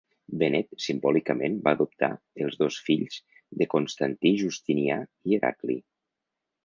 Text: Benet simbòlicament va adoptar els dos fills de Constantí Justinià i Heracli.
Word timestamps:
Benet 0.43 0.69
simbòlicament 0.85 1.59
va 1.67 1.73
adoptar 1.77 2.09
els 2.45 2.57
dos 2.63 2.79
fills 2.87 3.19
de 3.63 3.67
Constantí 3.75 4.33
Justinià 4.41 4.97
i 5.33 5.39
Heracli. 5.39 5.77